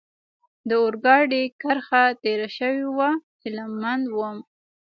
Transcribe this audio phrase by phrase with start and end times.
[0.67, 3.09] د اورګاډي کرښه تېره شوې وه،
[3.41, 4.37] هیله مند ووم.